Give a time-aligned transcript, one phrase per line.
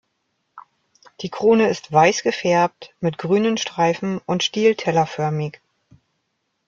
[1.19, 5.59] Die Krone ist weiß gefärbt mit grünen Streifen und stieltellerförmig.